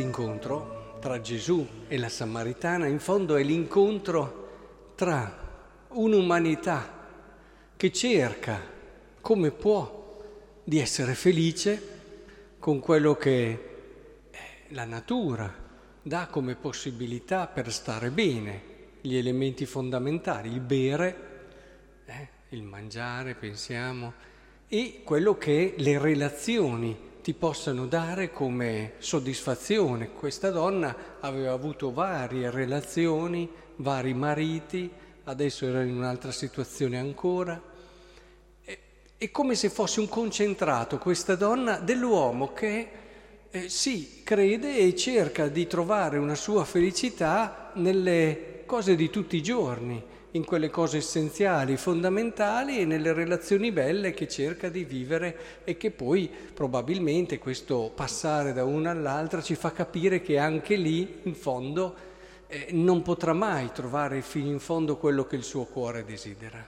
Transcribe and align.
questo 0.00 0.20
incontro 0.20 0.96
tra 1.00 1.20
Gesù 1.20 1.66
e 1.88 1.98
la 1.98 2.08
Samaritana 2.08 2.86
in 2.86 2.98
fondo 2.98 3.36
è 3.36 3.42
l'incontro 3.42 4.92
tra 4.94 5.48
un'umanità 5.88 6.98
che 7.76 7.92
cerca 7.92 8.60
come 9.20 9.50
può 9.50 10.18
di 10.64 10.78
essere 10.78 11.14
felice 11.14 11.98
con 12.58 12.80
quello 12.80 13.14
che 13.14 13.68
la 14.68 14.84
natura 14.84 15.52
dà 16.02 16.28
come 16.28 16.54
possibilità 16.54 17.46
per 17.46 17.70
stare 17.72 18.10
bene, 18.10 18.62
gli 19.00 19.16
elementi 19.16 19.66
fondamentali, 19.66 20.50
il 20.50 20.60
bere, 20.60 21.16
eh, 22.06 22.28
il 22.50 22.62
mangiare, 22.62 23.34
pensiamo, 23.34 24.12
e 24.68 25.00
quello 25.04 25.36
che 25.36 25.74
le 25.76 25.98
relazioni 25.98 27.08
ti 27.30 27.36
possano 27.36 27.86
dare 27.86 28.32
come 28.32 28.94
soddisfazione. 28.98 30.10
Questa 30.10 30.50
donna 30.50 31.18
aveva 31.20 31.52
avuto 31.52 31.92
varie 31.92 32.50
relazioni, 32.50 33.48
vari 33.76 34.14
mariti, 34.14 34.90
adesso 35.22 35.64
era 35.64 35.84
in 35.84 35.94
un'altra 35.94 36.32
situazione 36.32 36.98
ancora. 36.98 37.62
È 39.16 39.30
come 39.30 39.54
se 39.54 39.70
fosse 39.70 40.00
un 40.00 40.08
concentrato 40.08 40.98
questa 40.98 41.36
donna 41.36 41.78
dell'uomo 41.78 42.52
che 42.52 42.88
eh, 43.48 43.68
sì, 43.68 44.22
crede 44.24 44.78
e 44.78 44.96
cerca 44.96 45.46
di 45.46 45.68
trovare 45.68 46.18
una 46.18 46.34
sua 46.34 46.64
felicità 46.64 47.70
nelle 47.74 48.64
cose 48.66 48.96
di 48.96 49.08
tutti 49.08 49.36
i 49.36 49.42
giorni, 49.42 50.02
in 50.32 50.44
quelle 50.44 50.70
cose 50.70 50.98
essenziali, 50.98 51.76
fondamentali 51.76 52.78
e 52.78 52.84
nelle 52.84 53.12
relazioni 53.12 53.72
belle 53.72 54.12
che 54.12 54.28
cerca 54.28 54.68
di 54.68 54.84
vivere 54.84 55.62
e 55.64 55.76
che 55.76 55.90
poi 55.90 56.30
probabilmente 56.54 57.38
questo 57.38 57.90
passare 57.94 58.52
da 58.52 58.64
una 58.64 58.90
all'altra 58.90 59.42
ci 59.42 59.54
fa 59.54 59.72
capire 59.72 60.22
che 60.22 60.38
anche 60.38 60.76
lì 60.76 61.20
in 61.22 61.34
fondo 61.34 62.08
eh, 62.46 62.68
non 62.70 63.02
potrà 63.02 63.32
mai 63.32 63.70
trovare 63.72 64.22
fino 64.22 64.50
in 64.50 64.60
fondo 64.60 64.96
quello 64.96 65.26
che 65.26 65.36
il 65.36 65.44
suo 65.44 65.64
cuore 65.64 66.04
desidera. 66.04 66.64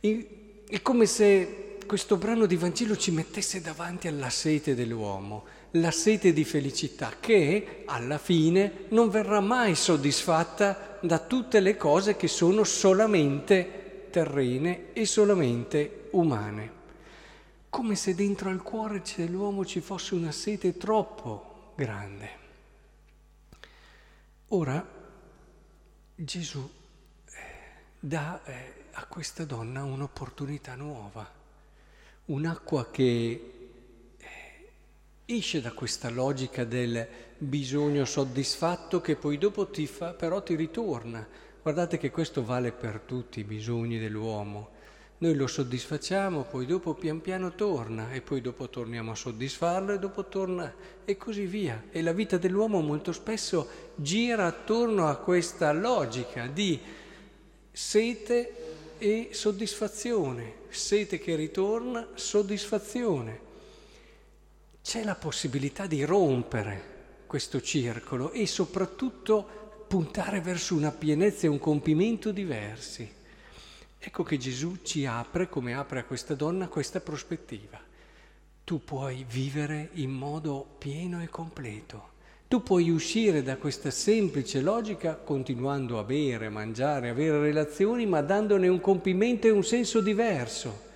È 0.00 0.82
come 0.82 1.06
se 1.06 1.76
questo 1.86 2.16
brano 2.16 2.46
di 2.46 2.56
Vangelo 2.56 2.96
ci 2.96 3.10
mettesse 3.10 3.60
davanti 3.60 4.08
alla 4.08 4.30
sete 4.30 4.74
dell'uomo, 4.74 5.44
la 5.72 5.90
sete 5.90 6.32
di 6.32 6.44
felicità 6.44 7.12
che 7.20 7.82
alla 7.86 8.18
fine 8.18 8.84
non 8.88 9.10
verrà 9.10 9.40
mai 9.40 9.74
soddisfatta 9.74 10.89
da 11.00 11.18
tutte 11.18 11.60
le 11.60 11.76
cose 11.76 12.16
che 12.16 12.28
sono 12.28 12.64
solamente 12.64 14.08
terrene 14.10 14.92
e 14.92 15.06
solamente 15.06 16.08
umane. 16.10 16.78
Come 17.70 17.94
se 17.94 18.14
dentro 18.14 18.50
al 18.50 18.62
cuore 18.62 19.02
dell'uomo 19.16 19.64
ci 19.64 19.80
fosse 19.80 20.14
una 20.14 20.32
sete 20.32 20.76
troppo 20.76 21.72
grande. 21.76 22.38
Ora 24.48 24.84
Gesù 26.16 26.68
eh, 27.24 27.38
dà 27.98 28.42
eh, 28.44 28.74
a 28.92 29.06
questa 29.06 29.44
donna 29.44 29.84
un'opportunità 29.84 30.74
nuova, 30.74 31.30
un'acqua 32.26 32.90
che 32.90 33.50
esce 35.24 35.60
da 35.60 35.72
questa 35.72 36.10
logica 36.10 36.64
del 36.64 37.06
bisogno 37.42 38.04
soddisfatto 38.04 39.00
che 39.00 39.16
poi 39.16 39.38
dopo 39.38 39.66
ti 39.68 39.86
fa, 39.86 40.12
però 40.12 40.42
ti 40.42 40.54
ritorna. 40.54 41.26
Guardate 41.62 41.96
che 41.96 42.10
questo 42.10 42.44
vale 42.44 42.70
per 42.70 43.00
tutti 43.00 43.40
i 43.40 43.44
bisogni 43.44 43.98
dell'uomo. 43.98 44.78
Noi 45.18 45.34
lo 45.34 45.46
soddisfacciamo, 45.46 46.44
poi 46.44 46.66
dopo 46.66 46.94
pian 46.94 47.20
piano 47.20 47.54
torna 47.54 48.12
e 48.12 48.20
poi 48.20 48.40
dopo 48.40 48.68
torniamo 48.68 49.12
a 49.12 49.14
soddisfarlo 49.14 49.92
e 49.92 49.98
dopo 49.98 50.26
torna 50.26 50.72
e 51.04 51.16
così 51.16 51.46
via. 51.46 51.84
E 51.90 52.02
la 52.02 52.12
vita 52.12 52.36
dell'uomo 52.36 52.80
molto 52.80 53.12
spesso 53.12 53.68
gira 53.94 54.46
attorno 54.46 55.08
a 55.08 55.16
questa 55.16 55.72
logica 55.72 56.46
di 56.46 56.78
sete 57.72 58.54
e 58.98 59.28
soddisfazione, 59.32 60.54
sete 60.68 61.18
che 61.18 61.34
ritorna, 61.36 62.08
soddisfazione 62.14 63.48
c'è 64.82 65.04
la 65.04 65.14
possibilità 65.14 65.86
di 65.86 66.04
rompere 66.04 66.99
questo 67.30 67.60
circolo 67.60 68.32
e 68.32 68.44
soprattutto 68.44 69.84
puntare 69.86 70.40
verso 70.40 70.74
una 70.74 70.90
pienezza 70.90 71.46
e 71.46 71.48
un 71.48 71.60
compimento 71.60 72.32
diversi. 72.32 73.08
Ecco 74.00 74.24
che 74.24 74.36
Gesù 74.36 74.78
ci 74.82 75.06
apre, 75.06 75.48
come 75.48 75.72
apre 75.72 76.00
a 76.00 76.04
questa 76.04 76.34
donna, 76.34 76.66
questa 76.66 76.98
prospettiva. 76.98 77.78
Tu 78.64 78.82
puoi 78.82 79.24
vivere 79.30 79.90
in 79.92 80.10
modo 80.10 80.74
pieno 80.78 81.22
e 81.22 81.28
completo. 81.28 82.08
Tu 82.48 82.64
puoi 82.64 82.90
uscire 82.90 83.44
da 83.44 83.58
questa 83.58 83.92
semplice 83.92 84.60
logica 84.60 85.14
continuando 85.14 86.00
a 86.00 86.02
bere, 86.02 86.48
mangiare, 86.48 87.10
avere 87.10 87.38
relazioni, 87.38 88.06
ma 88.06 88.22
dandone 88.22 88.66
un 88.66 88.80
compimento 88.80 89.46
e 89.46 89.50
un 89.50 89.62
senso 89.62 90.00
diverso. 90.00 90.88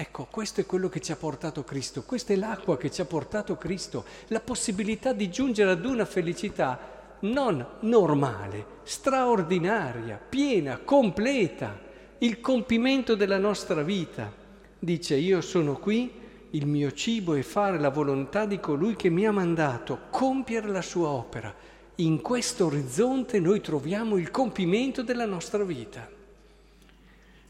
Ecco, 0.00 0.28
questo 0.30 0.60
è 0.60 0.64
quello 0.64 0.88
che 0.88 1.00
ci 1.00 1.10
ha 1.10 1.16
portato 1.16 1.64
Cristo, 1.64 2.04
questa 2.04 2.32
è 2.32 2.36
l'acqua 2.36 2.76
che 2.76 2.88
ci 2.88 3.00
ha 3.00 3.04
portato 3.04 3.56
Cristo, 3.56 4.04
la 4.28 4.38
possibilità 4.38 5.12
di 5.12 5.28
giungere 5.28 5.72
ad 5.72 5.84
una 5.84 6.04
felicità 6.04 7.16
non 7.22 7.66
normale, 7.80 8.64
straordinaria, 8.84 10.16
piena, 10.16 10.78
completa, 10.78 11.76
il 12.18 12.38
compimento 12.38 13.16
della 13.16 13.38
nostra 13.38 13.82
vita. 13.82 14.32
Dice, 14.78 15.16
io 15.16 15.40
sono 15.40 15.76
qui, 15.78 16.12
il 16.50 16.66
mio 16.68 16.92
cibo 16.92 17.34
è 17.34 17.42
fare 17.42 17.80
la 17.80 17.90
volontà 17.90 18.46
di 18.46 18.60
colui 18.60 18.94
che 18.94 19.08
mi 19.08 19.26
ha 19.26 19.32
mandato, 19.32 20.02
compiere 20.10 20.68
la 20.68 20.80
sua 20.80 21.08
opera. 21.08 21.52
In 21.96 22.20
questo 22.20 22.66
orizzonte 22.66 23.40
noi 23.40 23.60
troviamo 23.60 24.16
il 24.16 24.30
compimento 24.30 25.02
della 25.02 25.26
nostra 25.26 25.64
vita. 25.64 26.17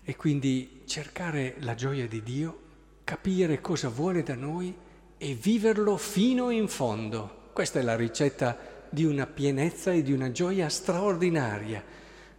E 0.08 0.16
quindi 0.16 0.84
cercare 0.86 1.56
la 1.58 1.74
gioia 1.74 2.08
di 2.08 2.22
Dio, 2.22 2.60
capire 3.04 3.60
cosa 3.60 3.90
vuole 3.90 4.22
da 4.22 4.34
noi 4.36 4.74
e 5.18 5.34
viverlo 5.34 5.98
fino 5.98 6.48
in 6.48 6.66
fondo. 6.66 7.50
Questa 7.52 7.78
è 7.78 7.82
la 7.82 7.94
ricetta 7.94 8.56
di 8.88 9.04
una 9.04 9.26
pienezza 9.26 9.92
e 9.92 10.02
di 10.02 10.14
una 10.14 10.30
gioia 10.32 10.70
straordinaria. 10.70 11.84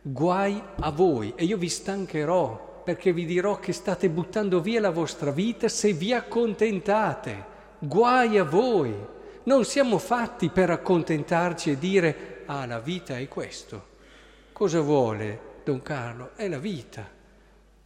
Guai 0.02 0.60
a 0.80 0.90
voi 0.90 1.34
e 1.36 1.44
io 1.44 1.58
vi 1.58 1.70
stancherò 1.70 2.82
perché 2.84 3.14
vi 3.14 3.26
dirò 3.26 3.60
che 3.60 3.72
state 3.72 4.10
buttando 4.10 4.62
via 4.62 4.82
la 4.82 4.90
vostra 4.90 5.30
vita 5.30 5.68
se 5.68 5.94
vi 5.94 6.12
accontentate. 6.12 7.46
Guai 7.78 8.40
a 8.40 8.46
voi. 8.46 8.96
Non 9.44 9.64
siamo 9.64 10.00
fatti 10.00 10.50
per 10.50 10.72
accontentarci 10.72 11.70
e 11.70 11.78
dire 11.78 12.42
ah 12.48 12.66
la 12.66 12.80
vita 12.80 13.20
è 13.20 13.28
questo. 13.28 13.90
Cosa 14.54 14.82
vuole 14.82 15.60
Don 15.64 15.84
Carlo? 15.84 16.32
È 16.36 16.48
la 16.48 16.58
vita. 16.58 17.18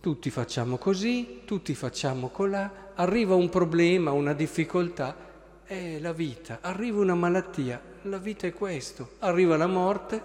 Tutti 0.03 0.30
facciamo 0.30 0.75
così, 0.75 1.44
tutti 1.46 1.74
facciamo 1.74 2.28
colà, 2.28 2.91
arriva 2.94 3.36
un 3.36 3.47
problema, 3.47 4.12
una 4.12 4.34
difficoltà, 4.34 5.16
è 5.64 5.97
la 6.00 6.12
vita, 6.12 6.58
arriva 6.59 7.00
una 7.00 7.16
malattia, 7.16 7.81
la 8.02 8.18
vita 8.18 8.46
è 8.46 8.52
questo, 8.52 9.12
arriva 9.19 9.56
la 9.56 9.66
morte, 9.66 10.22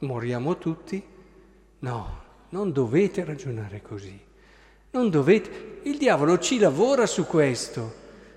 moriamo 0.00 0.58
tutti. 0.58 1.00
No, 1.78 2.22
non 2.48 2.72
dovete 2.72 3.24
ragionare 3.24 3.80
così. 3.80 4.20
Non 4.90 5.08
dovete. 5.08 5.78
Il 5.84 5.98
diavolo 5.98 6.40
ci 6.40 6.58
lavora 6.58 7.06
su 7.06 7.26
questo. 7.26 7.94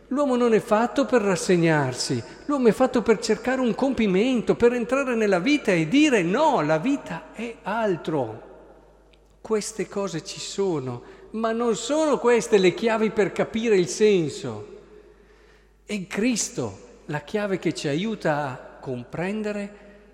L'uomo 0.10 0.36
non 0.36 0.54
è 0.54 0.60
fatto 0.60 1.06
per 1.06 1.24
rassegnarsi, 1.24 2.24
l'uomo 2.46 2.68
è 2.68 2.74
fatto 2.74 3.02
per 3.02 3.18
cercare 3.18 3.60
un 3.60 3.74
compimento, 3.74 4.54
per 4.54 4.74
entrare 4.74 5.16
nella 5.16 5.40
vita 5.40 5.72
e 5.72 5.88
dire 5.88 6.22
no, 6.22 6.62
la 6.62 6.78
vita 6.78 7.34
è 7.34 7.56
altro. 7.64 8.49
Queste 9.50 9.88
cose 9.88 10.24
ci 10.24 10.40
sono, 10.40 11.02
ma 11.32 11.52
non 11.52 11.76
sono 11.76 12.20
queste 12.20 12.60
le 12.60 12.76
chiavi 12.76 13.10
per 13.10 13.32
capire 13.32 13.76
il 13.80 13.88
senso. 13.88 14.78
È 15.84 16.06
Cristo 16.06 16.80
la 17.08 17.22
chiave 17.22 17.58
che 17.58 17.74
ci 17.74 17.88
aiuta 17.88 18.46
a 18.46 18.78
comprendere 18.80 19.68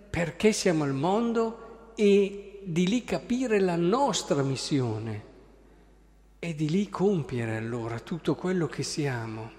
perché 0.09 0.53
siamo 0.53 0.85
al 0.85 0.93
mondo 0.93 1.91
e 1.95 2.61
di 2.63 2.87
lì 2.87 3.03
capire 3.03 3.59
la 3.59 3.75
nostra 3.75 4.41
missione 4.41 5.23
e 6.39 6.55
di 6.55 6.69
lì 6.69 6.87
compiere 6.87 7.57
allora 7.57 7.99
tutto 7.99 8.35
quello 8.35 8.67
che 8.67 8.83
siamo. 8.83 9.51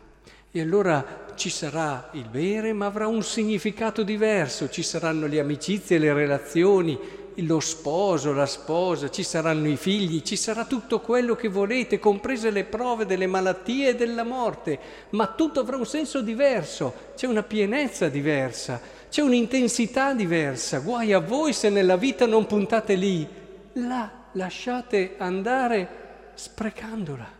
E 0.52 0.58
allora 0.62 1.26
ci 1.34 1.50
sarà 1.50 2.08
il 2.14 2.30
bere, 2.30 2.72
ma 2.72 2.86
avrà 2.86 3.08
un 3.08 3.22
significato 3.22 4.02
diverso, 4.02 4.70
ci 4.70 4.82
saranno 4.82 5.26
le 5.26 5.38
amicizie, 5.38 5.98
le 5.98 6.14
relazioni, 6.14 6.98
lo 7.44 7.60
sposo, 7.60 8.32
la 8.32 8.46
sposa, 8.46 9.10
ci 9.10 9.22
saranno 9.22 9.68
i 9.68 9.76
figli, 9.76 10.22
ci 10.22 10.36
sarà 10.36 10.64
tutto 10.64 11.00
quello 11.00 11.34
che 11.34 11.48
volete, 11.48 11.98
comprese 11.98 12.50
le 12.50 12.64
prove 12.64 13.04
delle 13.04 13.26
malattie 13.26 13.90
e 13.90 13.94
della 13.94 14.24
morte, 14.24 14.78
ma 15.10 15.26
tutto 15.26 15.60
avrà 15.60 15.76
un 15.76 15.86
senso 15.86 16.22
diverso, 16.22 17.12
c'è 17.14 17.26
una 17.26 17.42
pienezza 17.42 18.08
diversa, 18.08 18.80
c'è 19.10 19.20
un'intensità 19.20 20.14
diversa. 20.14 20.78
Guai 20.78 21.12
a 21.12 21.18
voi 21.18 21.52
se 21.52 21.68
nella 21.68 21.96
vita 21.96 22.26
non 22.26 22.46
puntate 22.46 22.94
lì, 22.94 23.28
la 23.74 24.10
lasciate 24.32 25.16
andare 25.18 26.30
sprecandola. 26.34 27.34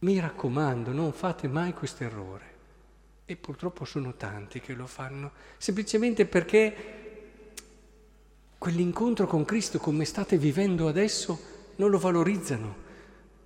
Mi 0.00 0.20
raccomando, 0.20 0.92
non 0.92 1.12
fate 1.12 1.48
mai 1.48 1.72
questo 1.72 2.04
errore. 2.04 2.54
E 3.24 3.34
purtroppo 3.36 3.84
sono 3.84 4.14
tanti 4.14 4.60
che 4.60 4.72
lo 4.72 4.86
fanno, 4.86 5.32
semplicemente 5.56 6.26
perché 6.26 7.05
quell'incontro 8.58 9.26
con 9.26 9.44
Cristo 9.44 9.78
come 9.78 10.04
state 10.04 10.38
vivendo 10.38 10.88
adesso 10.88 11.38
non 11.76 11.90
lo 11.90 11.98
valorizzano. 11.98 12.84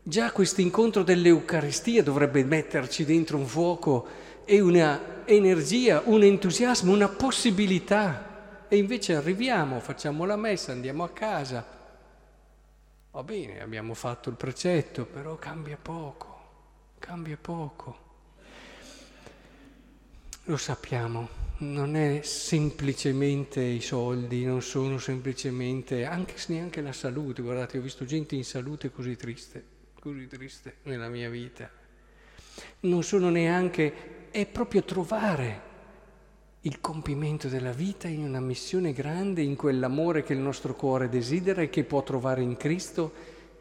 Già 0.02 0.32
questo 0.32 0.60
incontro 0.60 1.02
dell'Eucaristia 1.02 2.02
dovrebbe 2.02 2.44
metterci 2.44 3.04
dentro 3.04 3.36
un 3.36 3.46
fuoco 3.46 4.06
e 4.44 4.60
una 4.60 5.22
energia, 5.24 6.02
un 6.04 6.22
entusiasmo, 6.22 6.92
una 6.92 7.08
possibilità. 7.08 8.66
E 8.68 8.76
invece 8.76 9.14
arriviamo, 9.14 9.80
facciamo 9.80 10.24
la 10.24 10.36
messa, 10.36 10.72
andiamo 10.72 11.04
a 11.04 11.10
casa, 11.10 11.78
Va 13.12 13.24
bene, 13.24 13.60
abbiamo 13.60 13.94
fatto 13.94 14.28
il 14.28 14.36
precetto, 14.36 15.04
però 15.04 15.34
cambia 15.34 15.76
poco, 15.76 16.94
cambia 17.00 17.36
poco. 17.36 18.09
Lo 20.50 20.56
sappiamo, 20.56 21.28
non 21.58 21.94
è 21.94 22.22
semplicemente 22.24 23.60
i 23.60 23.80
soldi, 23.80 24.44
non 24.44 24.62
sono 24.62 24.98
semplicemente, 24.98 26.04
anche 26.04 26.34
neanche 26.48 26.80
la 26.80 26.92
salute. 26.92 27.40
Guardate, 27.40 27.78
ho 27.78 27.80
visto 27.80 28.04
gente 28.04 28.34
in 28.34 28.42
salute 28.42 28.90
così 28.90 29.14
triste, 29.14 29.64
così 30.00 30.26
triste 30.26 30.78
nella 30.82 31.08
mia 31.08 31.30
vita. 31.30 31.70
Non 32.80 33.04
sono 33.04 33.30
neanche, 33.30 34.30
è 34.32 34.44
proprio 34.44 34.82
trovare 34.82 35.60
il 36.62 36.80
compimento 36.80 37.46
della 37.46 37.70
vita 37.70 38.08
in 38.08 38.24
una 38.24 38.40
missione 38.40 38.92
grande, 38.92 39.42
in 39.42 39.54
quell'amore 39.54 40.24
che 40.24 40.32
il 40.32 40.40
nostro 40.40 40.74
cuore 40.74 41.08
desidera 41.08 41.62
e 41.62 41.70
che 41.70 41.84
può 41.84 42.02
trovare 42.02 42.42
in 42.42 42.56
Cristo 42.56 43.12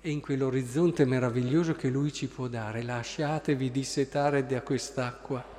e 0.02 0.10
in 0.10 0.22
quell'orizzonte 0.22 1.06
meraviglioso 1.06 1.76
che 1.76 1.90
Lui 1.90 2.12
ci 2.12 2.26
può 2.28 2.48
dare. 2.48 2.82
Lasciatevi 2.82 3.70
dissetare 3.70 4.48
da 4.48 4.64
quest'acqua, 4.64 5.58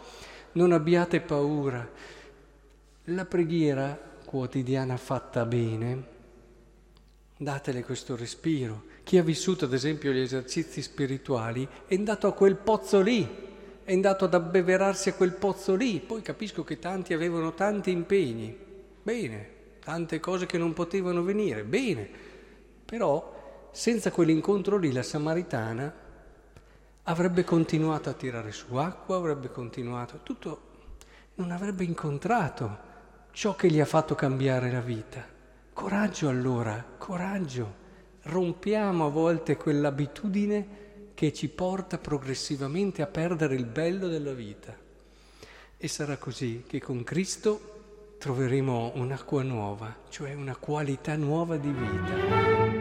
non 0.52 0.72
abbiate 0.72 1.20
paura. 1.20 1.88
La 3.04 3.24
preghiera 3.24 3.98
quotidiana 4.24 4.96
fatta 4.96 5.44
bene, 5.44 6.04
datele 7.36 7.82
questo 7.82 8.16
respiro. 8.16 8.84
Chi 9.02 9.18
ha 9.18 9.22
vissuto 9.22 9.64
ad 9.64 9.72
esempio 9.72 10.12
gli 10.12 10.20
esercizi 10.20 10.82
spirituali 10.82 11.66
è 11.86 11.94
andato 11.94 12.26
a 12.26 12.32
quel 12.32 12.56
pozzo 12.56 13.00
lì, 13.00 13.26
è 13.82 13.92
andato 13.92 14.26
ad 14.26 14.34
abbeverarsi 14.34 15.08
a 15.08 15.14
quel 15.14 15.32
pozzo 15.32 15.74
lì, 15.74 15.98
poi 15.98 16.22
capisco 16.22 16.62
che 16.62 16.78
tanti 16.78 17.12
avevano 17.12 17.54
tanti 17.54 17.90
impegni, 17.90 18.56
bene, 19.02 19.48
tante 19.82 20.20
cose 20.20 20.46
che 20.46 20.58
non 20.58 20.72
potevano 20.72 21.22
venire, 21.22 21.64
bene, 21.64 22.08
però 22.84 23.68
senza 23.72 24.10
quell'incontro 24.10 24.76
lì 24.76 24.92
la 24.92 25.02
Samaritana 25.02 25.92
avrebbe 27.04 27.44
continuato 27.44 28.08
a 28.08 28.14
tirare 28.14 28.52
su 28.52 28.74
acqua, 28.76 29.16
avrebbe 29.16 29.50
continuato, 29.50 30.20
tutto, 30.22 30.68
non 31.34 31.50
avrebbe 31.50 31.84
incontrato 31.84 32.88
ciò 33.32 33.54
che 33.54 33.70
gli 33.70 33.80
ha 33.80 33.84
fatto 33.86 34.14
cambiare 34.14 34.70
la 34.70 34.80
vita. 34.80 35.24
Coraggio 35.72 36.28
allora, 36.28 36.84
coraggio, 36.98 37.74
rompiamo 38.22 39.06
a 39.06 39.10
volte 39.10 39.56
quell'abitudine 39.56 40.78
che 41.14 41.32
ci 41.32 41.48
porta 41.48 41.98
progressivamente 41.98 43.02
a 43.02 43.06
perdere 43.06 43.54
il 43.54 43.66
bello 43.66 44.08
della 44.08 44.32
vita. 44.32 44.76
E 45.76 45.88
sarà 45.88 46.16
così 46.18 46.64
che 46.66 46.80
con 46.80 47.02
Cristo 47.04 48.16
troveremo 48.18 48.92
un'acqua 48.96 49.42
nuova, 49.42 49.96
cioè 50.10 50.34
una 50.34 50.56
qualità 50.56 51.16
nuova 51.16 51.56
di 51.56 51.70
vita. 51.70 52.79